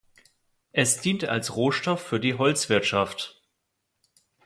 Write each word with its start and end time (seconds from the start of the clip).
Es 0.71 0.99
dient 0.99 1.25
als 1.25 1.55
Rohstoff 1.55 2.01
für 2.01 2.19
die 2.19 2.33
Holzwirtschaft. 2.33 3.39